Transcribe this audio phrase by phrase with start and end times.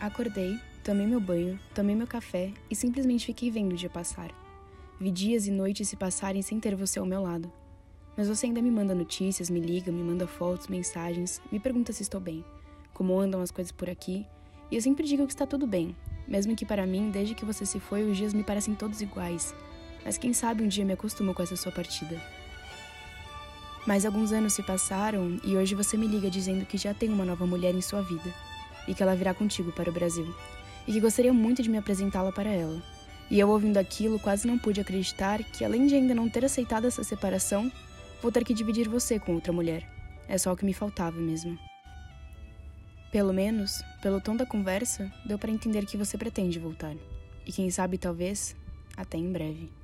[0.00, 4.30] Acordei, tomei meu banho, tomei meu café e simplesmente fiquei vendo o dia passar.
[5.00, 7.50] Vi dias e noites se passarem sem ter você ao meu lado.
[8.16, 12.04] Mas você ainda me manda notícias, me liga, me manda fotos, mensagens, me pergunta se
[12.04, 12.44] estou bem,
[12.94, 14.24] como andam as coisas por aqui,
[14.70, 15.96] e eu sempre digo que está tudo bem,
[16.28, 19.52] mesmo que para mim, desde que você se foi, os dias me parecem todos iguais.
[20.04, 22.22] Mas quem sabe um dia me acostumo com essa sua partida.
[23.84, 27.24] Mas alguns anos se passaram e hoje você me liga dizendo que já tem uma
[27.24, 28.32] nova mulher em sua vida
[28.88, 30.34] e que ela virá contigo para o Brasil
[30.88, 32.82] e que gostaria muito de me apresentá-la para ela.
[33.30, 36.86] E eu, ouvindo aquilo, quase não pude acreditar que, além de ainda não ter aceitado
[36.86, 37.70] essa separação,
[38.22, 39.86] vou ter que dividir você com outra mulher.
[40.26, 41.58] É só o que me faltava mesmo.
[43.12, 46.96] Pelo menos, pelo tom da conversa, deu para entender que você pretende voltar.
[47.46, 48.56] E quem sabe, talvez,
[48.96, 49.77] até em breve.